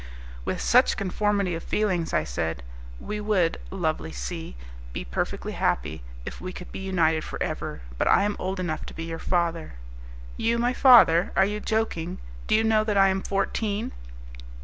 [0.45, 2.63] "With such conformity of feelings," I said,
[2.99, 4.55] "we would, lovely C,
[4.93, 7.81] be perfectly happy, if we could be united for ever.
[7.99, 9.73] But I am old enough to be your father."
[10.37, 11.31] "You my father?
[11.37, 12.17] You are joking!
[12.47, 13.91] Do you know that I am fourteen?"